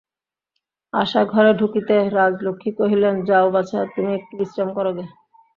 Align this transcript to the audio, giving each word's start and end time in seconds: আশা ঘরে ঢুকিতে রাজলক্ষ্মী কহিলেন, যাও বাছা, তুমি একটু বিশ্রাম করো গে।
আশা 0.93 1.21
ঘরে 1.23 1.51
ঢুকিতে 1.53 1.95
রাজলক্ষ্মী 2.11 2.71
কহিলেন, 2.79 3.15
যাও 3.25 3.47
বাছা, 3.51 3.79
তুমি 3.93 4.11
একটু 4.13 4.33
বিশ্রাম 4.39 4.69
করো 4.73 4.91
গে। 4.97 5.05